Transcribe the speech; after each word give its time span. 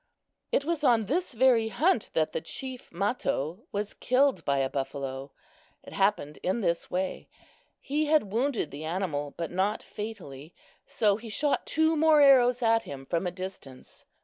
It 0.51 0.65
was 0.65 0.83
on 0.83 1.05
this 1.05 1.31
very 1.33 1.67
hunt 1.67 2.09
that 2.15 2.31
the 2.31 2.41
chief 2.41 2.91
Mato 2.91 3.65
was 3.71 3.93
killed 3.93 4.43
by 4.43 4.57
a 4.57 4.67
buffalo. 4.67 5.31
It 5.83 5.93
happened 5.93 6.37
in 6.41 6.61
this 6.61 6.89
way. 6.89 7.29
He 7.79 8.07
had 8.07 8.31
wounded 8.31 8.71
the 8.71 8.83
animal, 8.83 9.35
but 9.37 9.51
not 9.51 9.83
fatally; 9.83 10.55
so 10.87 11.17
he 11.17 11.29
shot 11.29 11.67
two 11.67 11.95
more 11.95 12.19
arrows 12.19 12.63
at 12.63 12.81
him 12.81 13.05
from 13.05 13.27
a 13.27 13.31
distance. 13.31 14.03